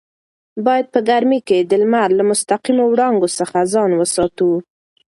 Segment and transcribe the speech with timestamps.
[0.65, 4.49] باید په ګرمۍ کې د لمر له مستقیمو وړانګو څخه ځان وساتو.